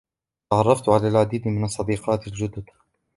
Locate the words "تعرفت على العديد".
0.49-1.47